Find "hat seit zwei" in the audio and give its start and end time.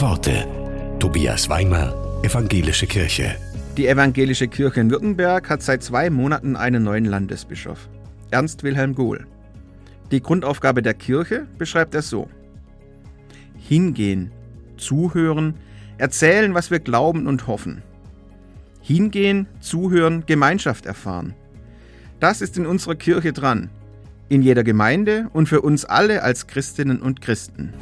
5.48-6.10